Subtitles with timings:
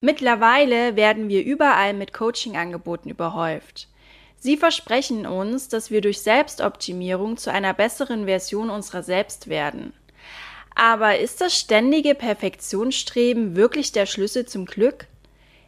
[0.00, 3.88] Mittlerweile werden wir überall mit Coaching-Angeboten überhäuft.
[4.38, 9.92] Sie versprechen uns, dass wir durch Selbstoptimierung zu einer besseren Version unserer selbst werden.
[10.76, 15.08] Aber ist das ständige Perfektionsstreben wirklich der Schlüssel zum Glück?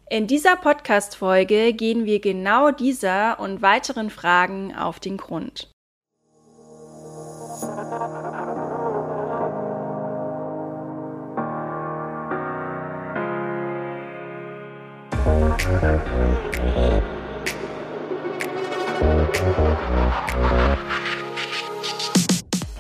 [0.09, 5.69] In dieser Podcast-Folge gehen wir genau dieser und weiteren Fragen auf den Grund.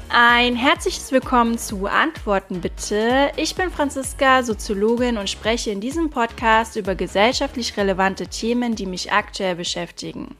[0.08, 3.32] Ein herzliches Willkommen zu Antworten bitte.
[3.36, 9.12] Ich bin Franziska, Soziologin und spreche in diesem Podcast über gesellschaftlich relevante Themen, die mich
[9.12, 10.36] aktuell beschäftigen.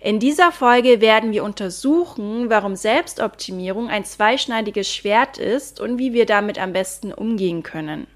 [0.00, 6.26] In dieser Folge werden wir untersuchen, warum Selbstoptimierung ein zweischneidiges Schwert ist und wie wir
[6.26, 8.06] damit am besten umgehen können.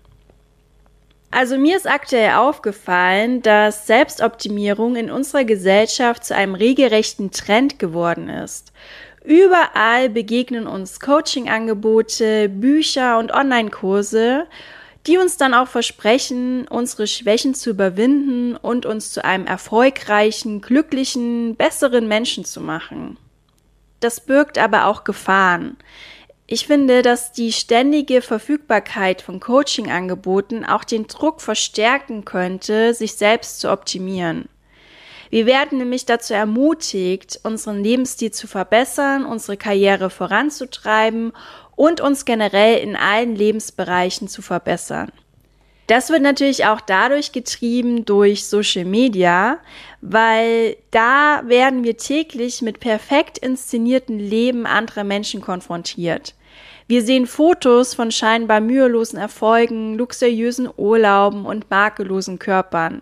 [1.31, 8.29] Also mir ist aktuell aufgefallen, dass Selbstoptimierung in unserer Gesellschaft zu einem regelrechten Trend geworden
[8.29, 8.73] ist.
[9.23, 14.47] Überall begegnen uns Coaching-Angebote, Bücher und Online-Kurse,
[15.07, 21.55] die uns dann auch versprechen, unsere Schwächen zu überwinden und uns zu einem erfolgreichen, glücklichen,
[21.55, 23.17] besseren Menschen zu machen.
[24.01, 25.77] Das birgt aber auch Gefahren.
[26.53, 33.61] Ich finde, dass die ständige Verfügbarkeit von Coaching-Angeboten auch den Druck verstärken könnte, sich selbst
[33.61, 34.49] zu optimieren.
[35.31, 41.35] Wir werden nämlich dazu ermutigt, unseren Lebensstil zu verbessern, unsere Karriere voranzutreiben
[41.77, 45.13] und uns generell in allen Lebensbereichen zu verbessern.
[45.87, 49.59] Das wird natürlich auch dadurch getrieben durch Social Media,
[50.01, 56.35] weil da werden wir täglich mit perfekt inszenierten Leben anderer Menschen konfrontiert.
[56.91, 63.01] Wir sehen Fotos von scheinbar mühelosen Erfolgen, luxuriösen Urlauben und makellosen Körpern.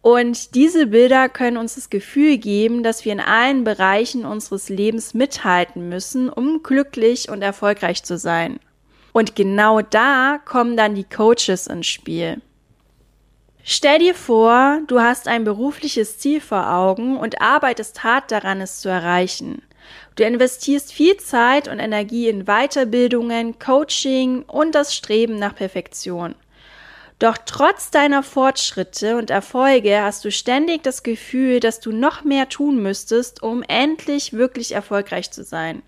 [0.00, 5.12] Und diese Bilder können uns das Gefühl geben, dass wir in allen Bereichen unseres Lebens
[5.12, 8.58] mithalten müssen, um glücklich und erfolgreich zu sein.
[9.12, 12.40] Und genau da kommen dann die Coaches ins Spiel.
[13.62, 18.80] Stell dir vor, du hast ein berufliches Ziel vor Augen und arbeitest hart daran, es
[18.80, 19.60] zu erreichen.
[20.16, 26.34] Du investierst viel Zeit und Energie in Weiterbildungen, Coaching und das Streben nach Perfektion.
[27.20, 32.48] Doch trotz deiner Fortschritte und Erfolge hast du ständig das Gefühl, dass du noch mehr
[32.48, 35.82] tun müsstest, um endlich wirklich erfolgreich zu sein.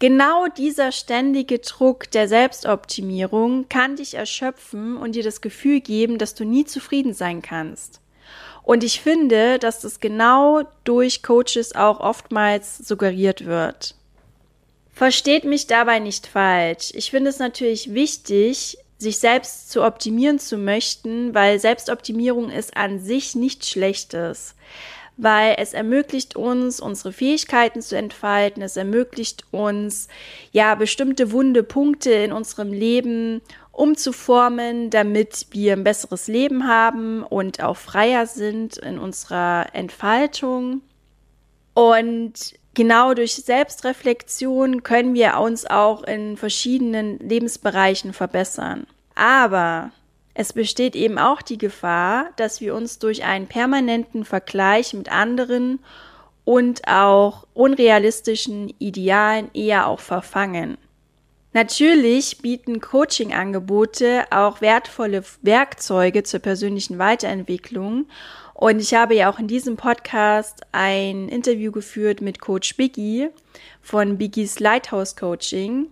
[0.00, 6.34] Genau dieser ständige Druck der Selbstoptimierung kann dich erschöpfen und dir das Gefühl geben, dass
[6.34, 8.00] du nie zufrieden sein kannst.
[8.70, 13.96] Und ich finde, dass das genau durch Coaches auch oftmals suggeriert wird.
[14.92, 16.92] Versteht mich dabei nicht falsch.
[16.94, 23.00] Ich finde es natürlich wichtig, sich selbst zu optimieren zu möchten, weil Selbstoptimierung ist an
[23.00, 24.54] sich nichts Schlechtes,
[25.22, 30.08] weil es ermöglicht uns, unsere Fähigkeiten zu entfalten, es ermöglicht uns,
[30.52, 33.40] ja, bestimmte wunde Punkte in unserem Leben
[33.72, 40.82] umzuformen, damit wir ein besseres Leben haben und auch freier sind in unserer Entfaltung.
[41.74, 48.86] Und genau durch Selbstreflexion können wir uns auch in verschiedenen Lebensbereichen verbessern.
[49.14, 49.92] Aber
[50.40, 55.80] es besteht eben auch die Gefahr, dass wir uns durch einen permanenten Vergleich mit anderen
[56.46, 60.78] und auch unrealistischen Idealen eher auch verfangen.
[61.52, 68.06] Natürlich bieten Coaching-Angebote auch wertvolle Werkzeuge zur persönlichen Weiterentwicklung.
[68.54, 73.28] Und ich habe ja auch in diesem Podcast ein Interview geführt mit Coach Biggie
[73.82, 75.88] von Biggies Lighthouse Coaching.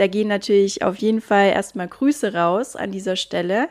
[0.00, 3.68] Da gehen natürlich auf jeden Fall erstmal Grüße raus an dieser Stelle.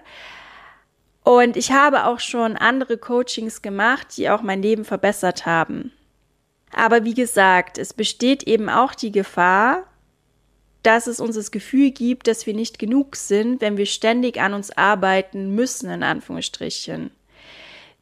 [1.23, 5.91] Und ich habe auch schon andere Coachings gemacht, die auch mein Leben verbessert haben.
[6.71, 9.85] Aber wie gesagt, es besteht eben auch die Gefahr,
[10.83, 14.53] dass es uns das Gefühl gibt, dass wir nicht genug sind, wenn wir ständig an
[14.53, 17.09] uns arbeiten müssen, in Anführungsstrichen.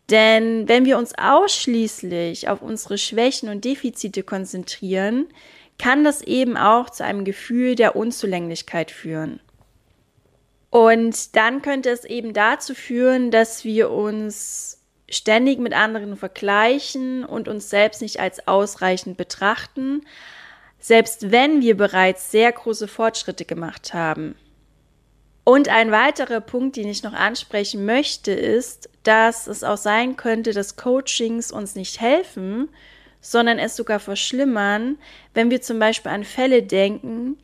[0.10, 5.28] Denn wenn wir uns ausschließlich auf unsere Schwächen und Defizite konzentrieren,
[5.80, 9.40] kann das eben auch zu einem Gefühl der Unzulänglichkeit führen.
[10.70, 17.48] Und dann könnte es eben dazu führen, dass wir uns ständig mit anderen vergleichen und
[17.48, 20.02] uns selbst nicht als ausreichend betrachten,
[20.80, 24.36] selbst wenn wir bereits sehr große Fortschritte gemacht haben.
[25.44, 30.52] Und ein weiterer Punkt, den ich noch ansprechen möchte, ist, dass es auch sein könnte,
[30.52, 32.68] dass Coachings uns nicht helfen,
[33.22, 34.98] sondern es sogar verschlimmern,
[35.34, 37.38] wenn wir zum Beispiel an Fälle denken,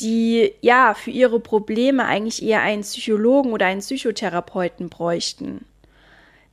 [0.00, 5.64] die ja für ihre Probleme eigentlich eher einen Psychologen oder einen Psychotherapeuten bräuchten.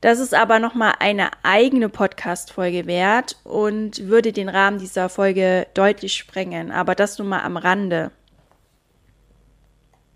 [0.01, 6.15] Das ist aber nochmal eine eigene Podcast-Folge wert und würde den Rahmen dieser Folge deutlich
[6.15, 8.11] sprengen, aber das nur mal am Rande.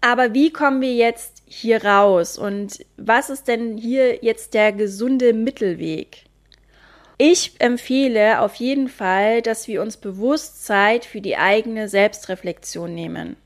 [0.01, 5.33] Aber wie kommen wir jetzt hier raus und was ist denn hier jetzt der gesunde
[5.33, 6.26] Mittelweg?
[7.19, 13.37] Ich empfehle auf jeden Fall, dass wir uns bewusst Zeit für die eigene Selbstreflexion nehmen.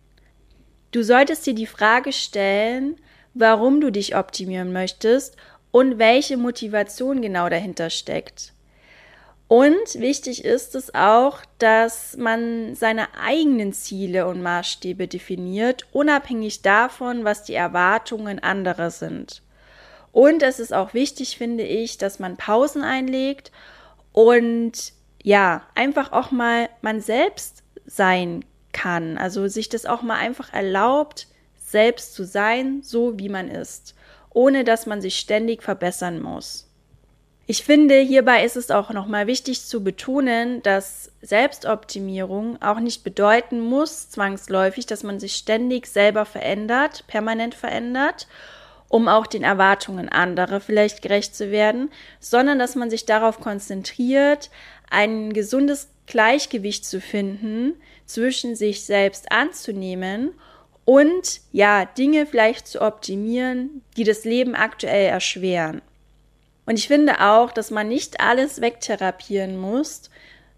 [0.91, 2.97] Du solltest dir die Frage stellen,
[3.33, 5.37] warum du dich optimieren möchtest
[5.71, 8.51] und welche Motivation genau dahinter steckt.
[9.47, 17.23] Und wichtig ist es auch, dass man seine eigenen Ziele und Maßstäbe definiert, unabhängig davon,
[17.23, 19.41] was die Erwartungen anderer sind.
[20.11, 23.51] Und es ist auch wichtig, finde ich, dass man Pausen einlegt
[24.11, 24.93] und
[25.23, 28.43] ja, einfach auch mal man selbst sein
[28.73, 29.17] kann.
[29.17, 31.27] Also sich das auch mal einfach erlaubt,
[31.57, 33.95] selbst zu sein, so wie man ist,
[34.33, 36.67] ohne dass man sich ständig verbessern muss.
[37.47, 43.59] Ich finde, hierbei ist es auch nochmal wichtig zu betonen, dass Selbstoptimierung auch nicht bedeuten
[43.59, 48.27] muss, zwangsläufig, dass man sich ständig selber verändert, permanent verändert,
[48.91, 51.89] um auch den Erwartungen anderer vielleicht gerecht zu werden,
[52.19, 54.51] sondern dass man sich darauf konzentriert,
[54.89, 60.31] ein gesundes Gleichgewicht zu finden, zwischen sich selbst anzunehmen
[60.83, 65.81] und ja, Dinge vielleicht zu optimieren, die das Leben aktuell erschweren.
[66.65, 70.09] Und ich finde auch, dass man nicht alles wegtherapieren muss,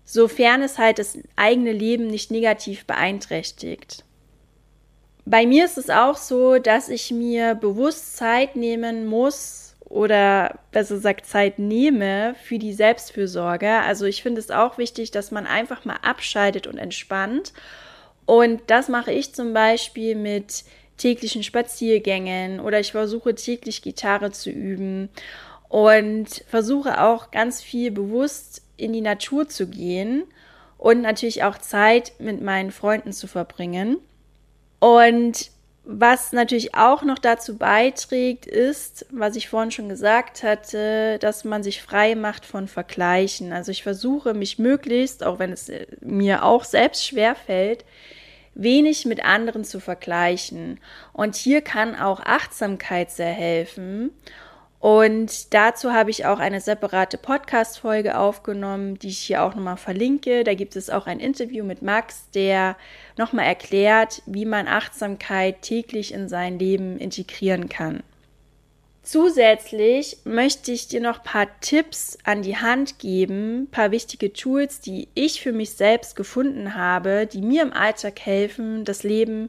[0.06, 4.04] sofern es halt das eigene Leben nicht negativ beeinträchtigt.
[5.25, 10.96] Bei mir ist es auch so, dass ich mir bewusst Zeit nehmen muss oder besser
[10.96, 13.70] gesagt Zeit nehme für die Selbstfürsorge.
[13.70, 17.54] Also ich finde es auch wichtig, dass man einfach mal abschaltet und entspannt.
[18.25, 20.64] Und das mache ich zum Beispiel mit
[20.98, 25.10] täglichen Spaziergängen oder ich versuche täglich Gitarre zu üben
[25.70, 30.24] und versuche auch ganz viel bewusst in die Natur zu gehen
[30.78, 33.98] und natürlich auch Zeit mit meinen Freunden zu verbringen.
[34.84, 35.50] Und
[35.86, 41.64] was natürlich auch noch dazu beiträgt, ist, was ich vorhin schon gesagt hatte, dass man
[41.64, 43.54] sich frei macht von Vergleichen.
[43.54, 45.72] Also ich versuche mich möglichst, auch wenn es
[46.02, 47.86] mir auch selbst schwer fällt,
[48.56, 50.82] wenig mit anderen zu vergleichen.
[51.14, 54.12] Und hier kann auch Achtsamkeit sehr helfen.
[54.84, 60.44] Und dazu habe ich auch eine separate Podcast-Folge aufgenommen, die ich hier auch nochmal verlinke.
[60.44, 62.76] Da gibt es auch ein Interview mit Max, der
[63.18, 68.04] nochmal erklärt, wie man Achtsamkeit täglich in sein Leben integrieren kann.
[69.04, 74.34] Zusätzlich möchte ich dir noch ein paar Tipps an die Hand geben, ein paar wichtige
[74.34, 79.48] Tools, die ich für mich selbst gefunden habe, die mir im Alltag helfen, das Leben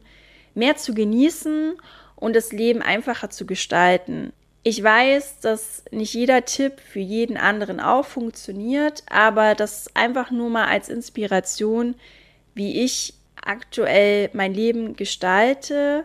[0.54, 1.72] mehr zu genießen
[2.14, 4.32] und das Leben einfacher zu gestalten.
[4.66, 10.48] Ich weiß, dass nicht jeder Tipp für jeden anderen auch funktioniert, aber das einfach nur
[10.48, 11.94] mal als Inspiration,
[12.54, 13.12] wie ich
[13.42, 16.04] aktuell mein Leben gestalte,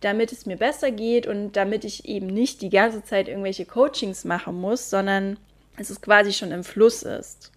[0.00, 4.24] damit es mir besser geht und damit ich eben nicht die ganze Zeit irgendwelche Coachings
[4.24, 5.36] machen muss, sondern
[5.76, 7.52] es ist quasi schon im Fluss ist.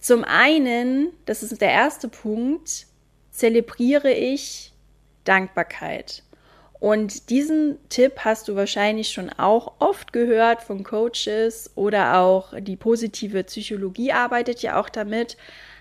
[0.00, 2.86] Zum einen, das ist der erste Punkt,
[3.30, 4.72] zelebriere ich
[5.24, 6.24] Dankbarkeit.
[6.80, 12.76] Und diesen Tipp hast du wahrscheinlich schon auch oft gehört von Coaches oder auch die
[12.76, 15.36] positive Psychologie arbeitet ja auch damit.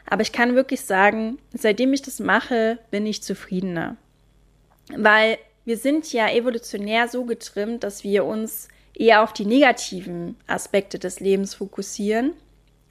[0.08, 3.98] Aber ich kann wirklich sagen, seitdem ich das mache, bin ich zufriedener.
[4.96, 10.98] Weil wir sind ja evolutionär so getrimmt, dass wir uns eher auf die negativen Aspekte
[10.98, 12.34] des Lebens fokussieren.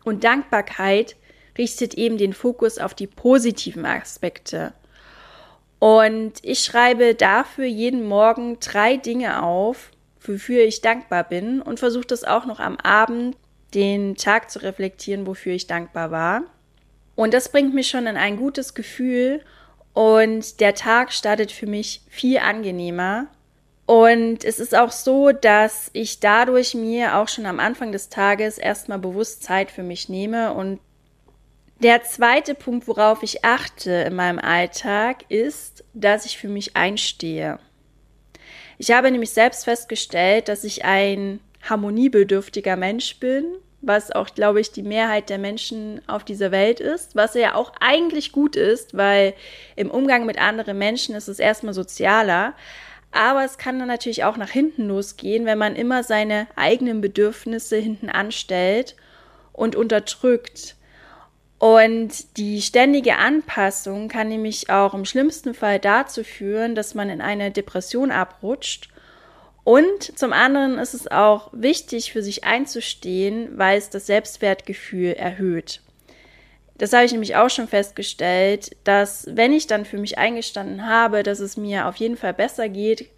[0.04, 1.16] Und Dankbarkeit
[1.58, 4.72] richtet eben den Fokus auf die positiven Aspekte.
[5.78, 9.90] Und ich schreibe dafür jeden Morgen drei Dinge auf,
[10.20, 13.36] wofür ich dankbar bin und versuche das auch noch am Abend
[13.74, 16.42] den Tag zu reflektieren, wofür ich dankbar war.
[17.14, 19.42] Und das bringt mich schon in ein gutes Gefühl
[19.92, 23.26] und der Tag startet für mich viel angenehmer.
[23.86, 28.58] Und es ist auch so, dass ich dadurch mir auch schon am Anfang des Tages
[28.58, 30.80] erstmal bewusst Zeit für mich nehme und
[31.78, 37.58] der zweite Punkt, worauf ich achte in meinem Alltag, ist, dass ich für mich einstehe.
[38.78, 43.44] Ich habe nämlich selbst festgestellt, dass ich ein harmoniebedürftiger Mensch bin,
[43.82, 47.72] was auch, glaube ich, die Mehrheit der Menschen auf dieser Welt ist, was ja auch
[47.80, 49.34] eigentlich gut ist, weil
[49.76, 52.54] im Umgang mit anderen Menschen ist es erstmal sozialer.
[53.12, 57.76] Aber es kann dann natürlich auch nach hinten losgehen, wenn man immer seine eigenen Bedürfnisse
[57.76, 58.96] hinten anstellt
[59.52, 60.76] und unterdrückt.
[61.58, 67.22] Und die ständige Anpassung kann nämlich auch im schlimmsten Fall dazu führen, dass man in
[67.22, 68.90] eine Depression abrutscht.
[69.64, 75.80] Und zum anderen ist es auch wichtig, für sich einzustehen, weil es das Selbstwertgefühl erhöht.
[76.78, 81.22] Das habe ich nämlich auch schon festgestellt, dass wenn ich dann für mich eingestanden habe,
[81.22, 83.08] dass es mir auf jeden Fall besser geht,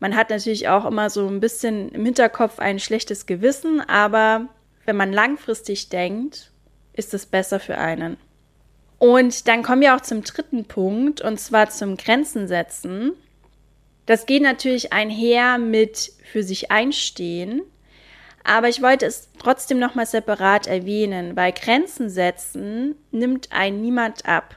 [0.00, 4.48] man hat natürlich auch immer so ein bisschen im Hinterkopf ein schlechtes Gewissen, aber
[4.86, 6.50] wenn man langfristig denkt,
[6.94, 8.16] ist es besser für einen.
[8.98, 13.12] Und dann kommen wir auch zum dritten Punkt, und zwar zum Grenzen setzen.
[14.06, 17.62] Das geht natürlich einher mit für sich einstehen,
[18.44, 24.56] aber ich wollte es trotzdem nochmal separat erwähnen, weil Grenzen setzen nimmt ein niemand ab.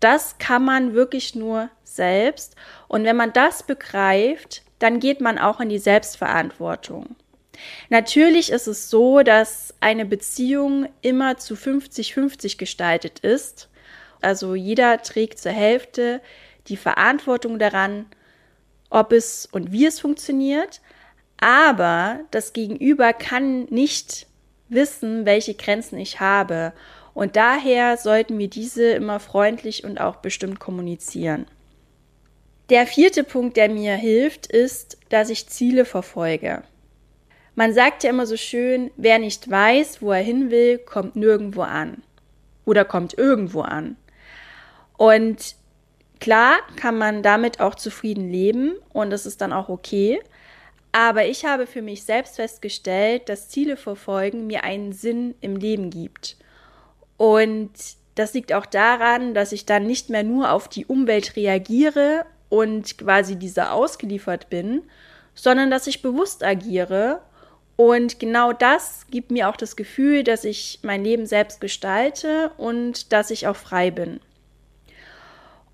[0.00, 2.54] Das kann man wirklich nur selbst.
[2.86, 7.16] Und wenn man das begreift, dann geht man auch in die Selbstverantwortung.
[7.88, 13.68] Natürlich ist es so, dass eine Beziehung immer zu 50-50 gestaltet ist.
[14.20, 16.20] Also jeder trägt zur Hälfte
[16.66, 18.06] die Verantwortung daran,
[18.90, 20.80] ob es und wie es funktioniert.
[21.40, 24.26] Aber das Gegenüber kann nicht
[24.68, 26.72] wissen, welche Grenzen ich habe.
[27.14, 31.46] Und daher sollten wir diese immer freundlich und auch bestimmt kommunizieren.
[32.70, 36.62] Der vierte Punkt, der mir hilft, ist, dass ich Ziele verfolge.
[37.58, 41.62] Man sagt ja immer so schön, wer nicht weiß, wo er hin will, kommt nirgendwo
[41.62, 42.04] an.
[42.64, 43.96] Oder kommt irgendwo an.
[44.96, 45.56] Und
[46.20, 50.20] klar kann man damit auch zufrieden leben und es ist dann auch okay.
[50.92, 55.90] Aber ich habe für mich selbst festgestellt, dass Ziele verfolgen mir einen Sinn im Leben
[55.90, 56.36] gibt.
[57.16, 57.72] Und
[58.14, 62.98] das liegt auch daran, dass ich dann nicht mehr nur auf die Umwelt reagiere und
[62.98, 64.82] quasi dieser ausgeliefert bin,
[65.34, 67.20] sondern dass ich bewusst agiere.
[67.80, 73.12] Und genau das gibt mir auch das Gefühl, dass ich mein Leben selbst gestalte und
[73.12, 74.18] dass ich auch frei bin.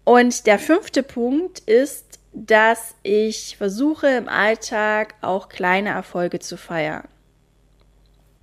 [0.05, 7.09] Und der fünfte Punkt ist, dass ich versuche im Alltag auch kleine Erfolge zu feiern.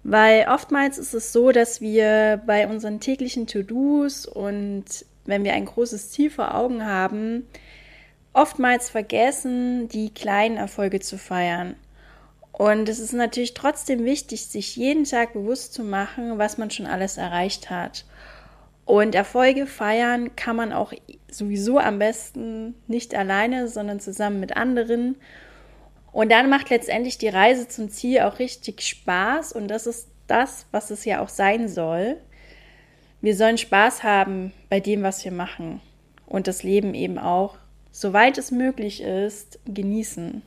[0.01, 4.85] Weil oftmals ist es so, dass wir bei unseren täglichen To-Dos und
[5.25, 7.47] wenn wir ein großes Ziel vor Augen haben,
[8.33, 11.75] oftmals vergessen, die kleinen Erfolge zu feiern.
[12.61, 16.85] Und es ist natürlich trotzdem wichtig, sich jeden Tag bewusst zu machen, was man schon
[16.85, 18.05] alles erreicht hat.
[18.85, 20.93] Und Erfolge feiern kann man auch
[21.27, 25.15] sowieso am besten nicht alleine, sondern zusammen mit anderen.
[26.11, 30.67] Und dann macht letztendlich die Reise zum Ziel auch richtig Spaß und das ist das,
[30.69, 32.17] was es ja auch sein soll.
[33.21, 35.81] Wir sollen Spaß haben bei dem, was wir machen
[36.27, 37.57] und das Leben eben auch
[37.91, 40.43] soweit es möglich ist, genießen.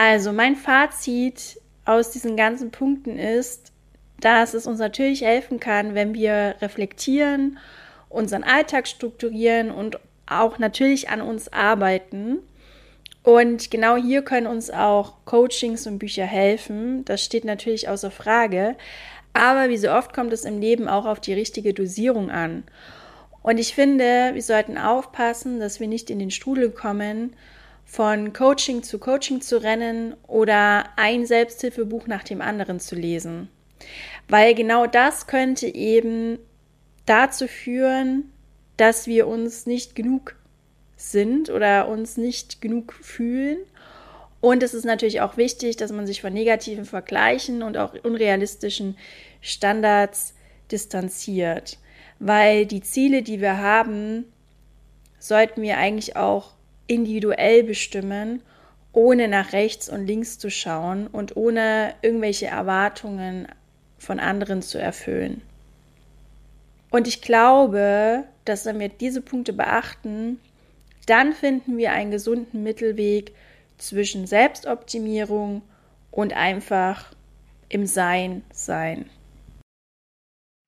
[0.00, 3.72] Also mein Fazit aus diesen ganzen Punkten ist,
[4.20, 7.58] dass es uns natürlich helfen kann, wenn wir reflektieren,
[8.08, 12.38] unseren Alltag strukturieren und auch natürlich an uns arbeiten.
[13.24, 17.04] Und genau hier können uns auch Coachings und Bücher helfen.
[17.04, 18.76] Das steht natürlich außer Frage.
[19.32, 22.62] Aber wie so oft kommt es im Leben auch auf die richtige Dosierung an.
[23.42, 27.34] Und ich finde, wir sollten aufpassen, dass wir nicht in den Strudel kommen,
[27.88, 33.48] von Coaching zu Coaching zu rennen oder ein Selbsthilfebuch nach dem anderen zu lesen.
[34.28, 36.38] Weil genau das könnte eben
[37.06, 38.30] dazu führen,
[38.76, 40.36] dass wir uns nicht genug
[40.96, 43.58] sind oder uns nicht genug fühlen.
[44.40, 48.96] Und es ist natürlich auch wichtig, dass man sich von negativen Vergleichen und auch unrealistischen
[49.40, 50.34] Standards
[50.70, 51.78] distanziert
[52.18, 54.24] weil die Ziele, die wir haben,
[55.18, 56.52] sollten wir eigentlich auch
[56.88, 58.42] individuell bestimmen,
[58.92, 63.46] ohne nach rechts und links zu schauen und ohne irgendwelche Erwartungen
[63.98, 65.42] von anderen zu erfüllen.
[66.90, 70.40] Und ich glaube, dass wenn wir diese Punkte beachten,
[71.06, 73.32] dann finden wir einen gesunden Mittelweg
[73.76, 75.62] zwischen Selbstoptimierung
[76.10, 77.12] und einfach
[77.68, 79.08] im Sein sein.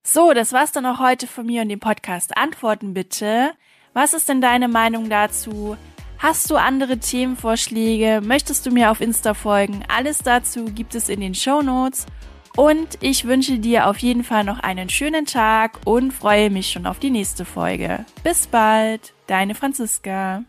[0.06, 2.36] So, das war's dann auch heute von mir und dem Podcast.
[2.36, 3.52] Antworten bitte.
[3.92, 5.76] Was ist denn deine Meinung dazu?
[6.22, 8.20] Hast du andere Themenvorschläge?
[8.22, 9.82] Möchtest du mir auf Insta folgen?
[9.88, 12.04] Alles dazu gibt es in den Show Notes.
[12.58, 16.84] Und ich wünsche dir auf jeden Fall noch einen schönen Tag und freue mich schon
[16.84, 18.04] auf die nächste Folge.
[18.22, 20.44] Bis bald, deine Franziska.